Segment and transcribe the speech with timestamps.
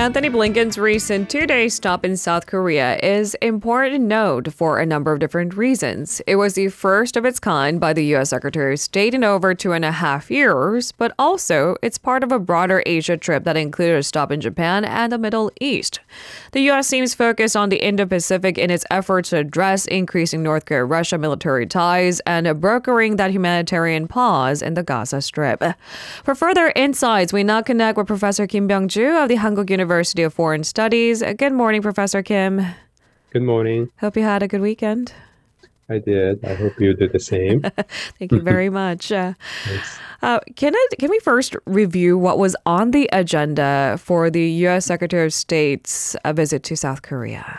[0.00, 5.12] Antony Blinken's recent two day stop in South Korea is important note for a number
[5.12, 6.22] of different reasons.
[6.26, 8.30] It was the first of its kind by the U.S.
[8.30, 12.32] Secretary of State in over two and a half years, but also it's part of
[12.32, 16.00] a broader Asia trip that included a stop in Japan and the Middle East.
[16.52, 16.88] The U.S.
[16.88, 21.18] seems focused on the Indo Pacific in its efforts to address increasing North Korea Russia
[21.18, 25.62] military ties and brokering that humanitarian pause in the Gaza Strip.
[26.24, 29.89] For further insights, we now connect with Professor Kim Byung-joo of the Hankuk University.
[29.90, 31.20] University of Foreign Studies.
[31.36, 32.64] Good morning, Professor Kim.
[33.32, 33.90] Good morning.
[33.98, 35.12] Hope you had a good weekend.
[35.88, 36.44] I did.
[36.44, 37.62] I hope you did the same.
[38.16, 39.10] Thank you very much.
[39.22, 39.32] Uh,
[40.22, 44.84] uh, can I, can we first review what was on the agenda for the U.S.
[44.84, 47.58] Secretary of State's uh, visit to South Korea?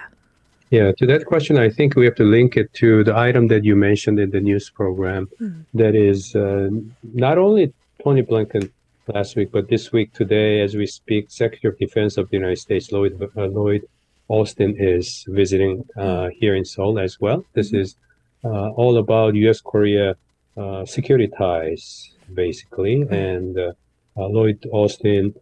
[0.69, 3.65] Yeah, to that question, I think we have to link it to the item that
[3.65, 5.27] you mentioned in the news program.
[5.41, 5.65] Mm.
[5.73, 6.69] That is uh,
[7.13, 8.69] not only Tony Blinken
[9.13, 12.59] last week, but this week, today, as we speak, Secretary of Defense of the United
[12.59, 13.83] States, Lloyd, uh, Lloyd
[14.27, 17.43] Austin, is visiting uh, here in Seoul as well.
[17.53, 17.81] This mm-hmm.
[17.81, 17.95] is
[18.43, 19.59] uh, all about U.S.
[19.61, 20.15] Korea
[20.57, 22.97] uh, security ties, basically.
[22.97, 23.13] Mm-hmm.
[23.13, 23.73] And uh,
[24.17, 25.33] uh, Lloyd Austin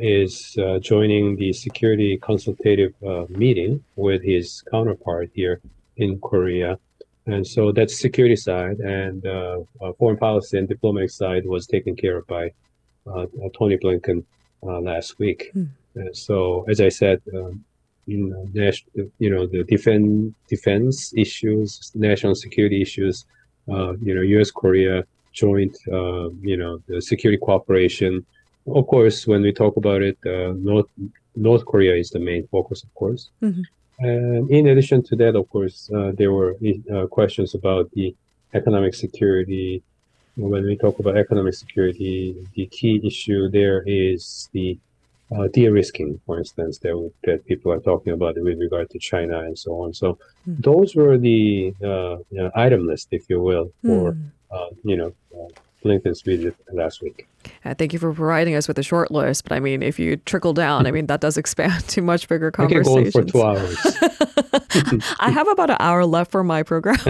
[0.00, 2.94] is joining the security consultative
[3.28, 5.60] meeting with his counterpart here
[5.96, 6.78] in Korea.
[7.26, 9.22] And so that's security side, and
[9.98, 12.50] foreign policy and diplomatic side was taken care of by uh,
[13.56, 14.24] Tony Blinken
[14.62, 15.52] uh, last week.
[15.54, 15.68] Mm.
[16.16, 17.64] so, as I said, um,
[18.06, 23.24] you know, national, you know, the defense defense issues, national security issues,
[23.70, 24.50] uh, you know, U.S.
[24.50, 28.24] Korea joint, uh, you know, the security cooperation.
[28.66, 30.86] Of course, when we talk about it, uh, North
[31.36, 33.30] North Korea is the main focus, of course.
[33.42, 33.62] Mm-hmm.
[33.98, 36.56] And in addition to that, of course, uh, there were
[37.10, 38.14] questions about the
[38.52, 39.82] economic security,
[40.36, 44.78] when we talk about economic security, the key issue there is the
[45.34, 49.58] uh, de-risking, for instance, that, that people are talking about with regard to China and
[49.58, 49.94] so on.
[49.94, 50.18] So
[50.48, 50.62] mm.
[50.62, 54.30] those were the uh, you know, item list, if you will, for mm.
[54.50, 55.48] uh, you know uh,
[55.82, 57.26] Blinken's visit last week.
[57.64, 59.44] Uh, thank you for providing us with a short list.
[59.44, 62.50] But I mean, if you trickle down, I mean, that does expand to much bigger
[62.50, 63.12] conversations.
[63.14, 65.06] can go on for two hours.
[65.20, 66.96] I have about an hour left for my program.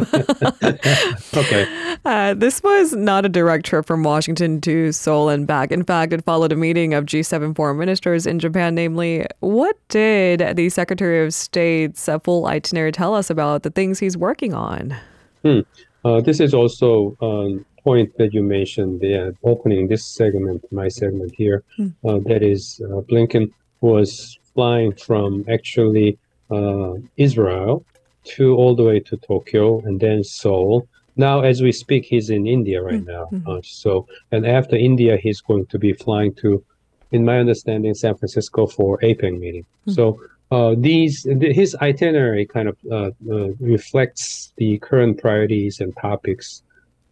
[1.34, 1.96] okay.
[2.04, 5.72] Uh, this was not a direct trip from Washington to Seoul and back.
[5.72, 8.74] In fact, it followed a meeting of G7 foreign ministers in Japan.
[8.74, 13.98] Namely, what did the Secretary of State's uh, full itinerary tell us about the things
[13.98, 14.94] he's working on?
[15.42, 15.60] Hmm.
[16.04, 20.88] Uh, this is also um, point that you mentioned, the uh, opening this segment, my
[20.88, 21.92] segment here, mm.
[22.04, 26.18] uh, that is uh, Blinken was flying from actually
[26.50, 27.84] uh, Israel
[28.24, 30.88] to all the way to Tokyo and then Seoul.
[31.16, 33.06] Now, as we speak, he's in India right mm.
[33.06, 33.28] now.
[33.30, 33.58] Mm-hmm.
[33.62, 36.64] so, and after India, he's going to be flying to,
[37.12, 39.66] in my understanding, San Francisco for APEC meeting.
[39.86, 39.94] Mm.
[39.94, 40.20] So.
[40.50, 46.62] Uh, these his itinerary kind of uh, uh, reflects the current priorities and topics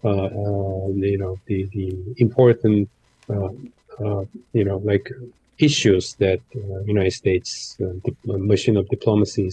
[0.05, 2.89] you know the the important
[3.31, 5.11] uh, you know like
[5.59, 6.41] issues that
[6.87, 7.77] United States
[8.25, 9.51] machine of diplomacy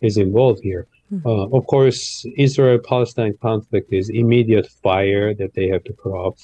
[0.00, 0.86] is involved here.
[1.12, 1.54] Mm-hmm.
[1.54, 6.38] of course, Israel-Palestine conflict is immediate fire that they have to put off.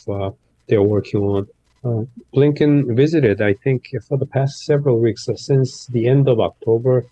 [0.68, 1.48] they're working on.
[1.82, 6.38] Uh, Blinken visited, I think, for the past several weeks, uh, since the end of
[6.38, 7.06] October,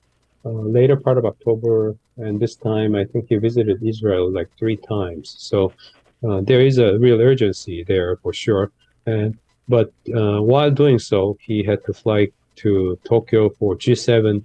[0.44, 4.76] uh, later part of October, and this time I think he visited Israel like three
[4.76, 5.34] times.
[5.38, 5.72] So
[6.26, 8.72] uh, there is a real urgency there for sure.
[9.06, 14.42] And but uh, while doing so, he had to fly to Tokyo for G7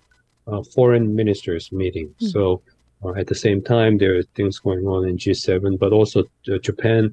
[0.47, 2.07] uh, foreign ministers meeting.
[2.09, 2.27] Mm-hmm.
[2.27, 2.61] So
[3.03, 6.57] uh, at the same time, there are things going on in G7, but also uh,
[6.59, 7.11] Japan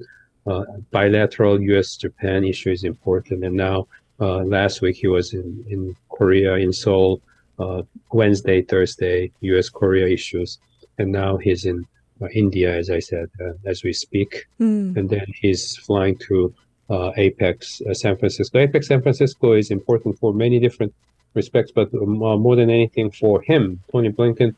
[0.90, 3.44] bilateral U.S.-Japan issue is important.
[3.44, 3.86] And now
[4.18, 7.20] last week he was in in Korea in Seoul.
[8.12, 10.58] Wednesday, Thursday, U.S.-Korea issues,
[10.96, 11.86] and now he's in
[12.28, 14.46] India, as I said, uh, as we speak.
[14.60, 14.96] Mm.
[14.96, 16.54] And then he's flying to
[16.88, 17.64] uh, APEC
[17.96, 18.58] San Francisco.
[18.58, 20.92] APEC, San Francisco is important for many different
[21.34, 24.54] respects, but more than anything for him, Tony Blinken,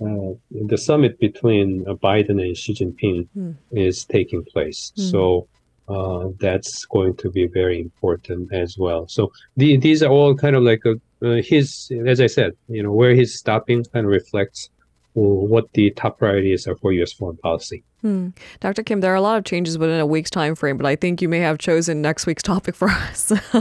[0.00, 3.54] uh, the summit between uh, Biden and Xi Jinping mm.
[3.72, 4.92] is taking place.
[4.98, 5.10] Mm.
[5.10, 5.48] So
[5.88, 9.06] uh, that's going to be very important as well.
[9.08, 12.92] So the, these are all kind of like a, his, as I said, you know,
[12.92, 14.68] where he's stopping kind of reflects
[15.16, 17.12] what the top priorities are for U.S.
[17.12, 17.82] foreign policy.
[18.02, 18.28] Hmm.
[18.60, 18.82] Dr.
[18.82, 21.22] Kim, there are a lot of changes within a week's time frame, but I think
[21.22, 23.32] you may have chosen next week's topic for us.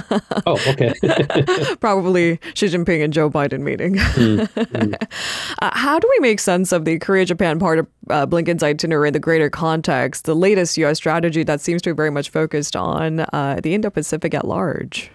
[0.45, 0.93] oh, okay.
[1.79, 3.95] Probably Xi Jinping and Joe Biden meeting.
[3.95, 5.07] Mm, mm.
[5.61, 9.07] Uh, how do we make sense of the Korea Japan part of uh, Blinken's itinerary
[9.07, 10.97] in the greater context, the latest U.S.
[10.97, 15.09] strategy that seems to be very much focused on uh, the Indo Pacific at large?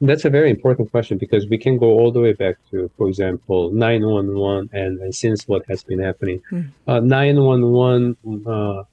[0.00, 3.06] That's a very important question because we can go all the way back to, for
[3.08, 6.42] example, 911 and, and since what has been happening.
[6.50, 6.70] Mm.
[6.86, 8.16] Uh, 911,
[8.46, 8.84] uh,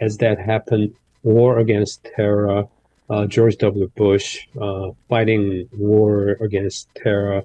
[0.00, 2.66] as that happened, war against terror,
[3.10, 3.90] uh, George W.
[3.94, 7.42] Bush uh, fighting war against terror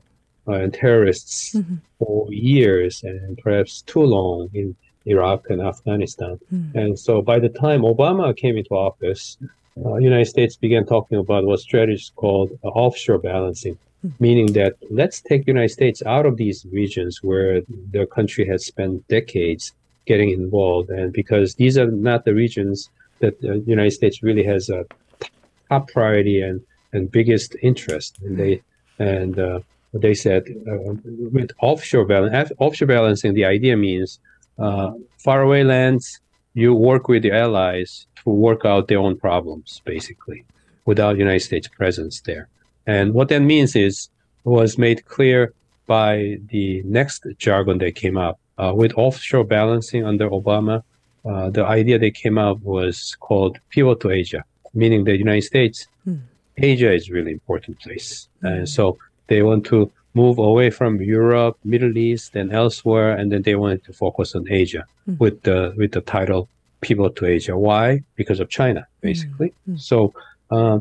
[0.47, 1.75] uh, and terrorists mm-hmm.
[1.97, 4.75] for years and perhaps too long in
[5.05, 6.39] Iraq and Afghanistan.
[6.53, 6.75] Mm.
[6.75, 9.37] And so by the time Obama came into office,
[9.85, 14.11] uh, United States began talking about what strategies called uh, offshore balancing, mm.
[14.19, 17.61] meaning that let's take United States out of these regions where
[17.91, 19.73] the country has spent decades
[20.05, 22.89] getting involved, and because these are not the regions
[23.19, 24.85] that the United States really has a
[25.69, 26.61] top priority and
[26.93, 28.61] and biggest interest, and they
[28.97, 29.59] and uh,
[29.93, 30.93] they said uh,
[31.31, 34.19] with offshore balance, offshore balancing, the idea means
[34.57, 36.19] uh, faraway lands,
[36.53, 40.45] you work with the allies work out their own problems, basically,
[40.85, 42.47] without United States presence there.
[42.87, 44.09] And what that means is
[44.43, 45.53] was made clear
[45.85, 50.83] by the next jargon that came up uh, with offshore balancing under Obama.
[51.25, 54.43] Uh, the idea that came up was called pivot to Asia,
[54.73, 56.15] meaning the United States, hmm.
[56.57, 61.97] Asia is really important place, and so they want to move away from Europe, Middle
[61.97, 65.19] East, and elsewhere, and then they wanted to focus on Asia mm.
[65.19, 66.49] with the with the title
[66.81, 68.03] "Pivot to Asia." Why?
[68.15, 69.53] Because of China, basically.
[69.69, 69.79] Mm.
[69.79, 70.13] So,
[70.51, 70.79] uh,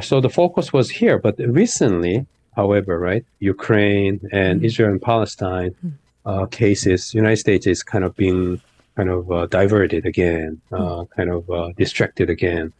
[0.00, 1.18] so the focus was here.
[1.18, 2.26] But recently,
[2.56, 4.64] however, right, Ukraine and mm.
[4.64, 5.88] Israel and Palestine hmm.
[6.26, 8.60] uh, cases, United States is kind of being
[8.96, 11.12] kind of uh, diverted again, uh, hmm.
[11.16, 12.72] kind of uh, distracted again.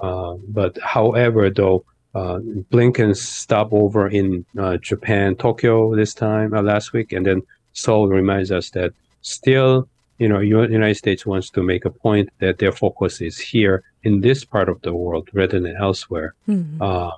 [0.00, 1.84] Uh, but however, though
[2.14, 2.38] uh,
[2.70, 8.08] Blinken stopped over in uh, Japan, Tokyo this time uh, last week, and then Seoul
[8.08, 9.88] reminds us that still,
[10.18, 14.20] you know, United States wants to make a point that their focus is here in
[14.20, 16.80] this part of the world rather than elsewhere, mm-hmm.
[16.80, 17.10] uh,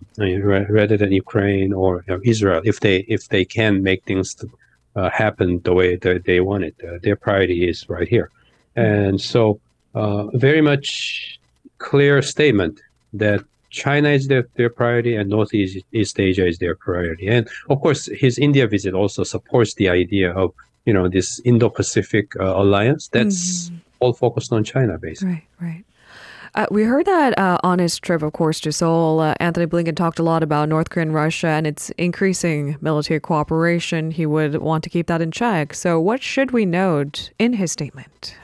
[0.80, 2.62] rather than Ukraine or you know, Israel.
[2.64, 4.50] If they if they can make things to,
[4.94, 8.30] uh, happen the way that they want it, uh, their priority is right here,
[8.76, 9.60] and so
[10.34, 11.38] very much
[11.78, 12.80] clear statement
[13.12, 13.40] that
[13.70, 17.28] China is their, their priority and Northeast East Asia is their priority.
[17.28, 20.54] And of course, his India visit also supports the idea of,
[20.86, 23.80] you know, this Indo-Pacific uh, alliance that's mm.
[24.00, 25.46] all focused on China, basically.
[25.60, 25.84] Right, right.
[26.54, 29.94] Uh, we heard that uh, on his trip, of course, to Seoul, uh, Antony Blinken
[29.94, 34.10] talked a lot about North Korea and Russia and its increasing military cooperation.
[34.10, 35.74] He would want to keep that in check.
[35.74, 38.36] So, what should we note in his statement?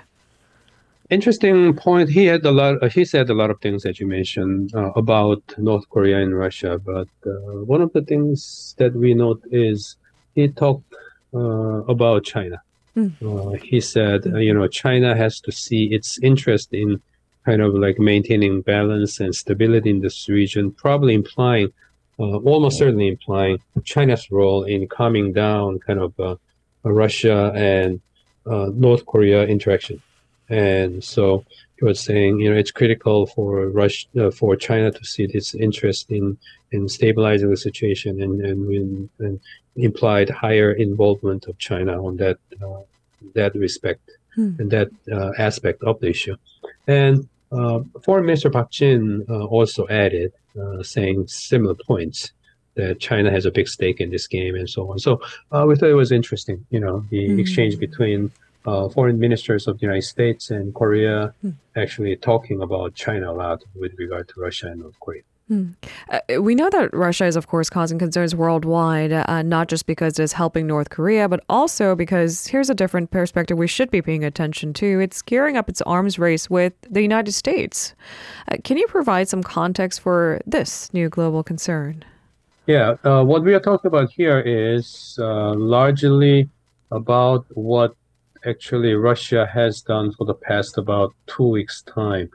[1.13, 2.09] interesting point.
[2.09, 2.83] He had a lot.
[2.83, 6.37] Uh, he said a lot of things that you mentioned uh, about North Korea and
[6.37, 6.79] Russia.
[6.79, 7.31] But uh,
[7.73, 9.97] one of the things that we note is
[10.35, 10.95] he talked
[11.35, 12.61] Uh, about China.
[12.95, 13.59] Mm.
[13.63, 17.01] he said, uh, you know, China has to see its interest in
[17.47, 21.73] kind of like maintaining balance and stability in this region, probably implying,
[22.19, 26.39] uh, almost certainly implying China's role in calming down kind of
[26.83, 27.99] Russia and
[28.45, 30.03] North Korea interaction.
[30.51, 31.47] And so
[31.83, 36.11] was saying, you know, it's critical for Russia, uh, for China to see its interest
[36.11, 36.39] in
[36.71, 39.41] in stabilizing the situation and and, and
[39.77, 42.83] implied higher involvement of China on that uh,
[43.35, 44.53] that respect hmm.
[44.59, 46.37] and that uh, aspect of the issue.
[46.87, 52.33] And uh, Foreign Minister Park Jin uh, also added, uh, saying similar points
[52.75, 54.99] that China has a big stake in this game and so on.
[54.99, 55.21] So
[55.67, 57.39] we thought it was interesting, you know, the hmm.
[57.39, 58.33] exchange between
[58.65, 61.55] uh, foreign ministers of the United States and Korea mm.
[61.77, 65.23] actually talking about China a lot with regard to Russia and North Korea.
[65.51, 65.75] Mm.
[66.09, 70.19] Uh, we know that Russia is, of course, causing concerns worldwide, uh, not just because
[70.19, 74.01] it is helping North Korea, but also because here's a different perspective we should be
[74.01, 75.01] paying attention to.
[75.01, 77.95] It's gearing up its arms race with the United States.
[78.51, 82.05] Uh, can you provide some context for this new global concern?
[82.67, 86.49] Yeah, uh, what we are talking about here is uh, largely
[86.93, 87.97] about what
[88.45, 92.31] actually Russia has done for the past about two weeks' time,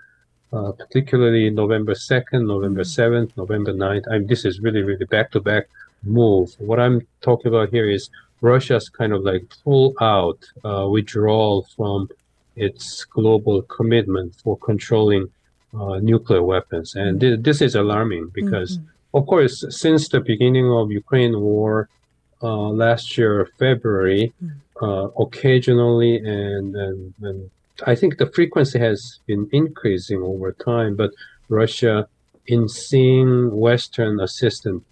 [0.53, 3.37] uh, particularly November 2nd, November 7th, mm.
[3.37, 4.05] November 9th.
[4.09, 5.67] I mean, this is really, really back to back
[6.03, 6.55] move.
[6.59, 8.09] What I'm talking about here is
[8.41, 12.09] Russia's kind of like pull out, uh, withdrawal from
[12.55, 15.29] its global commitment for controlling
[15.73, 16.95] uh, nuclear weapons.
[16.95, 19.17] And th- this is alarming because, mm-hmm.
[19.17, 21.89] of course, since the beginning of Ukraine war
[22.41, 27.49] uh, last year, February, mm-hmm uh, occasionally, and, and, and
[27.85, 30.95] I think the frequency has been increasing over time.
[30.95, 31.11] But
[31.49, 32.07] Russia,
[32.47, 34.83] in seeing Western assistance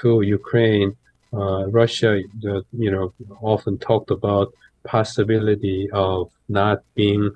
[0.00, 0.96] to Ukraine,
[1.32, 4.52] uh, Russia, uh, you know, often talked about
[4.84, 7.30] possibility of not being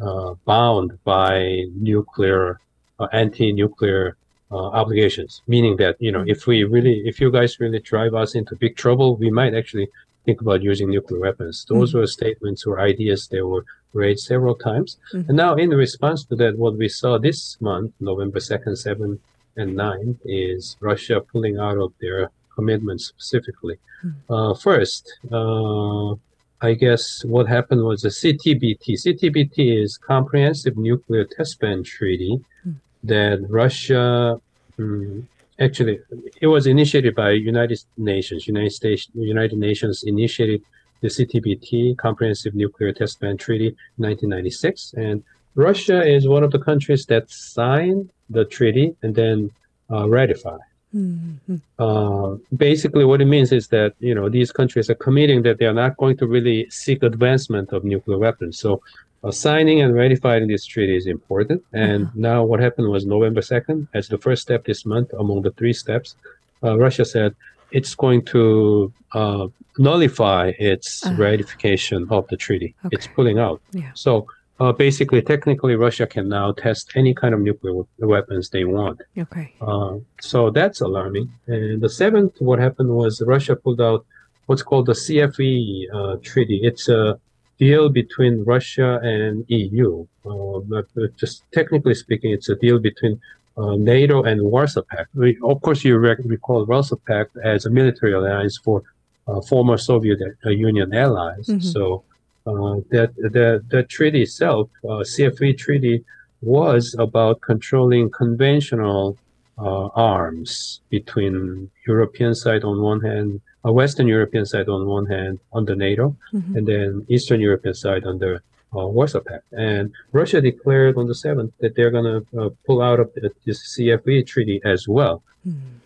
[0.00, 2.60] uh, bound by nuclear,
[3.00, 4.16] uh, anti-nuclear
[4.50, 8.34] uh, obligations, meaning that you know if we really, if you guys really drive us
[8.34, 9.88] into big trouble, we might actually
[10.26, 11.64] think about using nuclear weapons.
[11.68, 12.00] Those mm-hmm.
[12.00, 13.64] were statements or ideas that were
[13.94, 14.98] raised several times.
[15.12, 15.28] Mm-hmm.
[15.28, 19.18] And now, in response to that, what we saw this month, November 2nd, 7th,
[19.56, 23.78] and 9th, is Russia pulling out of their commitments specifically.
[24.04, 24.32] Mm-hmm.
[24.32, 26.12] Uh, first, uh,
[26.60, 28.86] I guess what happened was the CTBT.
[29.04, 32.74] CTBT is Comprehensive Nuclear Test Ban Treaty mm.
[33.04, 34.40] that Russia
[34.78, 35.28] um,
[35.60, 36.00] actually
[36.40, 38.46] it was initiated by United Nations.
[38.46, 40.62] United States United Nations initiated
[41.00, 45.22] the CTBT Comprehensive Nuclear Test Ban Treaty in 1996, and
[45.54, 49.50] Russia is one of the countries that signed the treaty and then
[49.90, 50.60] uh, ratified.
[50.94, 51.56] Mm-hmm.
[51.78, 55.66] Uh, basically, what it means is that you know these countries are committing that they
[55.66, 58.58] are not going to really seek advancement of nuclear weapons.
[58.58, 58.80] So,
[59.24, 61.62] uh, signing and ratifying this treaty is important.
[61.72, 62.12] And uh-huh.
[62.14, 65.72] now, what happened was November second, as the first step this month among the three
[65.72, 66.16] steps,
[66.62, 67.34] uh, Russia said
[67.72, 71.16] it's going to uh, nullify its uh-huh.
[71.16, 72.74] ratification of the treaty.
[72.84, 72.94] Okay.
[72.94, 73.60] It's pulling out.
[73.72, 73.90] Yeah.
[73.94, 74.26] So
[74.58, 79.02] uh, basically, technically, Russia can now test any kind of nuclear weapons they want.
[79.18, 79.52] Okay.
[79.60, 81.30] Uh, so that's alarming.
[81.46, 84.06] And the seventh, what happened was Russia pulled out
[84.46, 86.60] what's called the CFE uh, treaty.
[86.62, 87.18] It's a
[87.58, 90.06] deal between Russia and EU.
[90.24, 90.86] Uh, but
[91.16, 93.20] just technically speaking, it's a deal between
[93.56, 95.14] uh, NATO and Warsaw Pact.
[95.14, 98.82] We, of course, you rec- recall Warsaw Pact as a military alliance for
[99.26, 101.46] uh, former Soviet Union allies.
[101.46, 101.60] Mm-hmm.
[101.60, 102.04] So
[102.46, 106.04] uh, that the the treaty itself, uh, CFE treaty,
[106.42, 109.18] was about controlling conventional
[109.58, 115.40] uh, arms between European side on one hand, a Western European side on one hand
[115.52, 116.56] under NATO, mm-hmm.
[116.56, 118.32] and then Eastern European side under
[118.76, 119.44] uh, Warsaw Pact.
[119.52, 123.10] And Russia declared on the 7th that they're going to uh, pull out of
[123.44, 125.22] this CFE treaty as well.
[125.46, 125.76] Mm-hmm.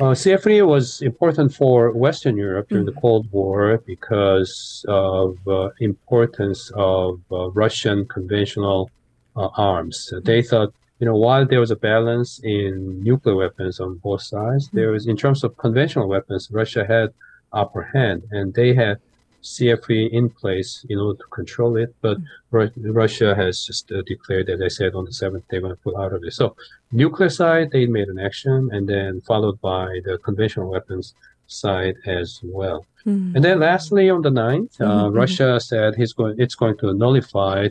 [0.00, 2.94] Uh, CFE was important for Western Europe during mm-hmm.
[2.94, 8.90] the Cold War because of uh, importance of uh, Russian conventional
[9.36, 10.12] uh, arms.
[10.24, 10.48] They mm-hmm.
[10.48, 14.76] thought, you know, while there was a balance in nuclear weapons on both sides, mm-hmm.
[14.76, 17.12] there was, in terms of conventional weapons, Russia had
[17.52, 18.98] upper hand, and they had
[19.42, 21.94] CFE in place in order to control it.
[22.02, 22.92] But mm-hmm.
[22.92, 25.96] Russia has just uh, declared, as I said, on the 7th, they're going to pull
[25.96, 26.34] out of it.
[26.34, 26.54] So,
[26.92, 31.14] nuclear side, they made an action, and then followed by the conventional weapons
[31.46, 32.86] side as well.
[33.06, 33.36] Mm-hmm.
[33.36, 35.16] And then lastly, on the 9th, uh, mm-hmm.
[35.16, 37.68] Russia said he's going, it's going to nullify,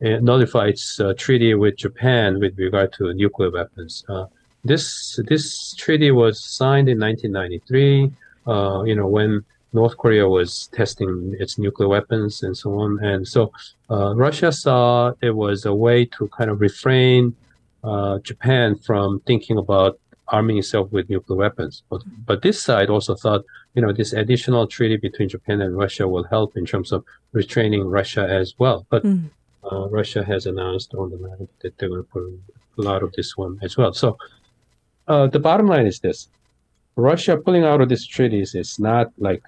[0.00, 4.04] nullify its uh, treaty with Japan with regard to nuclear weapons.
[4.08, 4.26] Uh,
[4.64, 8.12] this this treaty was signed in 1993.
[8.46, 13.02] Uh, you know when North Korea was testing its nuclear weapons and so on.
[13.04, 13.52] And so
[13.90, 17.36] uh, Russia saw it was a way to kind of refrain
[17.84, 21.82] uh, Japan from thinking about arming itself with nuclear weapons.
[21.88, 26.08] But, but this side also thought, you know, this additional treaty between Japan and Russia
[26.08, 28.86] will help in terms of restraining Russia as well.
[28.90, 29.30] But mm.
[29.70, 32.32] Uh, Russia has announced on the night that they're going to pull,
[32.78, 33.92] a lot of this one as well.
[33.92, 34.16] So
[35.08, 36.28] uh, the bottom line is this.
[36.96, 39.42] Russia pulling out of these treaties is not like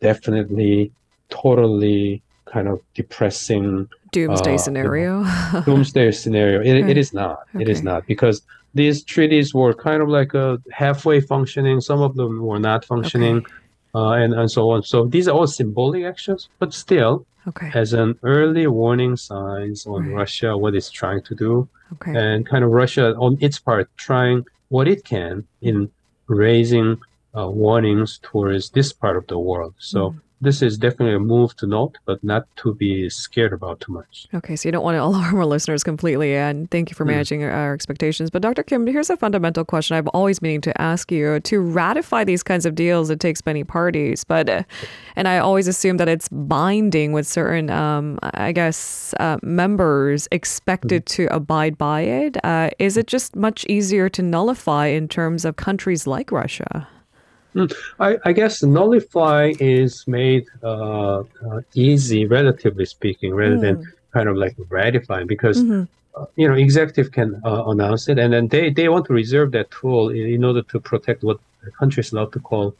[0.00, 0.92] definitely
[1.28, 5.24] totally kind of depressing doomsday uh, scenario.
[5.64, 6.60] Doomsday scenario.
[6.60, 6.90] It, okay.
[6.90, 7.40] it is not.
[7.54, 7.62] Okay.
[7.62, 8.42] It is not because
[8.74, 11.80] these treaties were kind of like a halfway functioning.
[11.80, 13.52] Some of them were not functioning, okay.
[13.94, 14.82] uh, and and so on.
[14.82, 17.70] So these are all symbolic actions, but still, okay.
[17.74, 20.16] as an early warning signs on right.
[20.16, 22.14] Russia what it's trying to do, okay.
[22.16, 25.90] and kind of Russia on its part trying what it can in
[26.26, 26.98] raising
[27.36, 29.74] uh, warnings towards this part of the world.
[29.78, 30.20] So mm.
[30.40, 34.26] This is definitely a move to note, but not to be scared about too much.
[34.34, 37.08] Okay, so you don't want to alarm our listeners completely, and thank you for mm.
[37.08, 37.52] managing mm.
[37.52, 38.30] our expectations.
[38.30, 38.62] But Dr.
[38.62, 42.66] Kim, here's a fundamental question I've always meaning to ask you: to ratify these kinds
[42.66, 44.62] of deals, it takes many parties, but uh,
[45.16, 51.06] and I always assume that it's binding with certain, um, I guess, uh, members expected
[51.06, 51.14] mm.
[51.16, 52.36] to abide by it.
[52.44, 56.88] Uh, is it just much easier to nullify in terms of countries like Russia?
[57.56, 57.66] Hmm.
[57.98, 63.62] I, I, guess nullify is made uh, uh, easy, relatively speaking, rather mm.
[63.62, 65.84] than kind of like ratifying, because mm-hmm.
[66.20, 69.52] uh, you know executive can uh, announce it, and then they, they want to reserve
[69.52, 71.40] that tool in, in order to protect what
[71.78, 72.74] countries love to call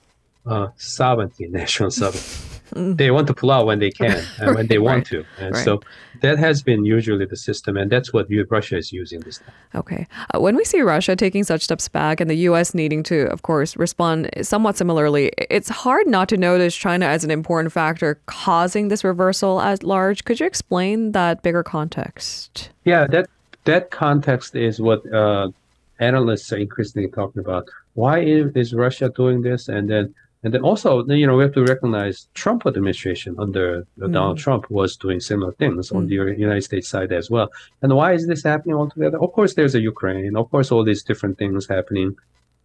[0.45, 2.46] uh, sovereignty, national sovereignty.
[2.97, 5.25] They want to pull out when they can and when they want right.
[5.25, 5.25] to.
[5.39, 5.65] And right.
[5.65, 5.81] so
[6.21, 9.55] that has been usually the system, and that's what Russia is using this time.
[9.75, 10.07] Okay.
[10.35, 12.75] Uh, when we see Russia taking such steps back and the U.S.
[12.75, 17.31] needing to, of course, respond somewhat similarly, it's hard not to notice China as an
[17.31, 20.25] important factor causing this reversal at large.
[20.25, 22.71] Could you explain that bigger context?
[22.85, 23.29] Yeah, that
[23.65, 25.51] that context is what uh,
[25.99, 30.63] analysts are increasingly talking about why is, is Russia doing this, and then and then
[30.63, 34.13] also, you know, we have to recognize Trump administration under mm.
[34.13, 35.97] Donald Trump was doing similar things mm.
[35.97, 37.51] on the United States side as well.
[37.83, 39.19] And why is this happening altogether?
[39.21, 40.37] Of course, there's a Ukraine.
[40.37, 42.17] Of course, all these different things happening.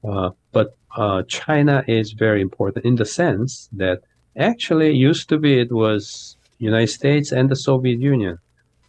[0.04, 4.02] Uh, but uh, China is very important in the sense that
[4.38, 8.38] actually used to be it was United States and the Soviet Union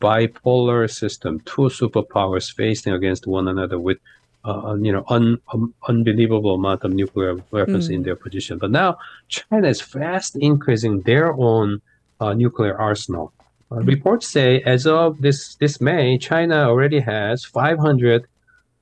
[0.01, 3.99] bipolar system, two superpowers facing against one another with
[4.45, 7.95] uh, you know, un, um, unbelievable amount of nuclear weapons mm.
[7.95, 8.59] in their position.
[8.59, 11.81] But now China is fast increasing their own
[12.21, 13.33] uh, nuclear arsenal.
[13.71, 13.87] Uh, mm.
[13.87, 18.27] Reports say as of this this May, China already has 500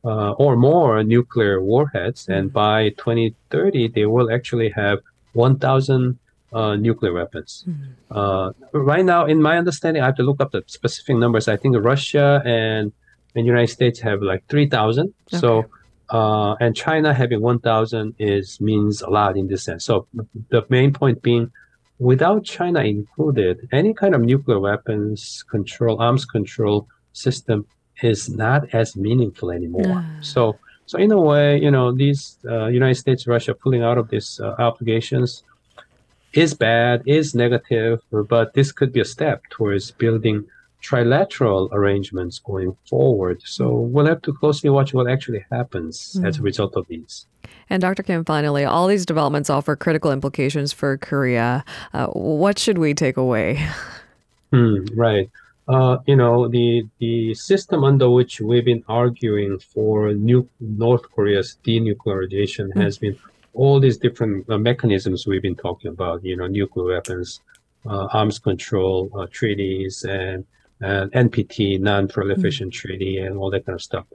[0.02, 2.37] uh, or more nuclear warheads, mm.
[2.37, 5.00] and by 2030 they will actually have
[5.35, 6.19] 1,000
[6.52, 7.64] uh, nuclear weapons.
[8.11, 8.55] Mm.
[8.73, 11.49] right now, in my understanding, I have to look up the specific numbers.
[11.49, 12.93] I think Russia and
[13.35, 15.15] and United States have like 3,000.
[15.33, 15.39] Okay.
[15.39, 15.67] So,
[16.11, 19.85] uh, and China having 1,000 is means a lot in this sense.
[19.85, 20.07] So
[20.49, 21.53] the main point being,
[21.99, 27.67] without China included, any kind of nuclear weapons control, arms control system
[28.03, 30.05] is not as meaningful anymore.
[30.23, 34.09] So, so in a way, you know, these uh, United States, Russia pulling out of
[34.09, 35.45] these uh, obligations
[36.33, 40.47] is bad, is negative, but this could be a step towards building
[40.83, 43.43] trilateral arrangements going forward.
[43.45, 46.27] So we'll have to closely watch what actually happens mm.
[46.27, 47.27] as a result of these.
[47.69, 48.03] And Dr.
[48.03, 51.65] Kim, finally, all these developments offer critical implications for Korea.
[51.93, 53.65] Uh, what should we take away?
[54.53, 55.31] Hmm, right.
[55.69, 61.59] Uh, you know, the the system under which we've been arguing for new North Korea's
[61.65, 62.83] denuclearization mm.
[62.83, 63.17] has been
[63.55, 66.25] all these different uh, mechanisms we've been talking about.
[66.25, 67.41] You know, nuclear weapons,
[67.87, 70.45] uh, arms control uh, treaties, and
[70.81, 72.73] and NPT, non-proliferation mm.
[72.73, 74.07] treaty, and all that kind of stuff.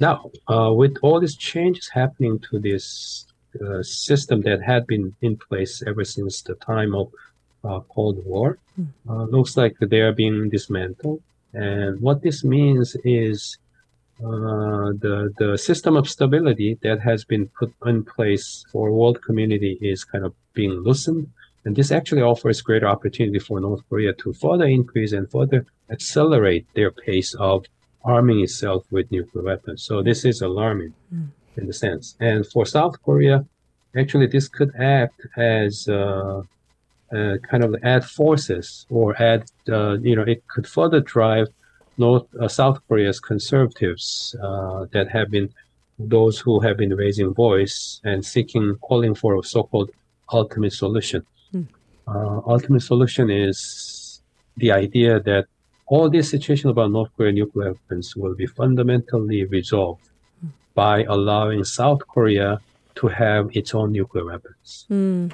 [0.00, 3.26] Now, uh, with all these changes happening to this
[3.64, 7.12] uh, system that had been in place ever since the time of
[7.62, 9.30] uh, Cold War, mm.
[9.30, 11.22] looks like they are being dismantled.
[11.52, 13.58] And what this means is
[14.20, 19.76] uh, the the system of stability that has been put in place for world community
[19.80, 21.28] is kind of being loosened
[21.64, 26.66] and this actually offers greater opportunity for North Korea to further increase and further accelerate
[26.74, 27.64] their pace of
[28.04, 29.82] arming itself with nuclear weapons.
[29.82, 31.28] So this is alarming mm.
[31.56, 32.16] in the sense.
[32.20, 33.46] And for South Korea,
[33.96, 36.42] actually, this could act as uh,
[37.14, 41.48] uh, kind of add forces or add, uh, you know, it could further drive
[41.96, 45.48] North uh, South Korea's conservatives uh, that have been
[45.98, 49.90] those who have been raising voice and seeking, calling for a so-called
[50.32, 51.24] ultimate solution
[52.06, 54.22] uh, ultimate solution is
[54.56, 55.46] the idea that
[55.86, 60.08] all this situation about North Korea nuclear weapons will be fundamentally resolved
[60.74, 62.60] by allowing South Korea
[62.96, 64.86] to have its own nuclear weapons.
[64.90, 65.32] Mm.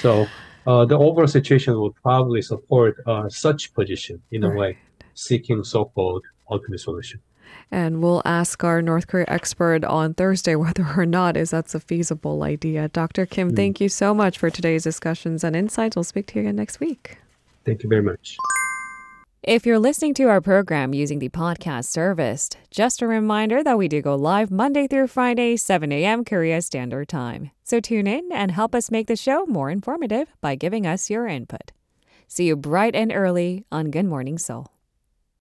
[0.00, 0.26] So
[0.66, 4.52] uh, the overall situation will probably support uh, such position in right.
[4.52, 4.78] a way,
[5.14, 7.20] seeking so-called ultimate solution.
[7.70, 11.80] And we'll ask our North Korea expert on Thursday whether or not is that's a
[11.80, 12.88] feasible idea.
[12.88, 13.26] Dr.
[13.26, 13.56] Kim, mm.
[13.56, 15.96] thank you so much for today's discussions and insights.
[15.96, 17.18] We'll speak to you again next week.
[17.64, 18.36] Thank you very much.
[19.42, 23.88] If you're listening to our program using the podcast service, just a reminder that we
[23.88, 26.24] do go live Monday through Friday, 7 a.m.
[26.24, 27.50] Korea Standard Time.
[27.62, 31.26] So tune in and help us make the show more informative by giving us your
[31.26, 31.72] input.
[32.26, 34.70] See you bright and early on Good Morning Seoul.